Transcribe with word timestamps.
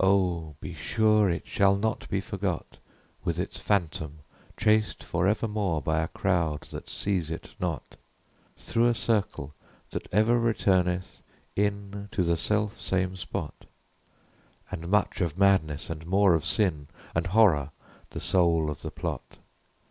oh, 0.00 0.54
be 0.58 0.72
sure 0.72 1.28
It 1.28 1.46
shall 1.46 1.76
not 1.76 2.08
be 2.08 2.18
forgot! 2.22 2.78
With 3.24 3.38
its 3.38 3.58
Phantom 3.58 4.20
chased 4.56 5.04
for 5.04 5.26
evermore 5.26 5.82
By 5.82 6.00
a 6.00 6.08
crowd 6.08 6.62
that 6.70 6.88
seize 6.88 7.30
it 7.30 7.54
not, 7.60 7.96
Through 8.56 8.88
a 8.88 8.94
circle 8.94 9.52
that 9.90 10.08
ever 10.10 10.40
returneth 10.40 11.20
in 11.56 12.08
To 12.12 12.22
the 12.22 12.38
self 12.38 12.80
same 12.80 13.16
spot; 13.18 13.66
And 14.70 14.88
much 14.88 15.20
of 15.20 15.36
Madness, 15.36 15.90
and 15.90 16.06
more 16.06 16.32
of 16.32 16.46
Sin 16.46 16.88
And 17.14 17.26
Horror, 17.26 17.68
the 18.08 18.20
soul 18.20 18.70
of 18.70 18.80
the 18.80 18.90
plot! 18.90 19.36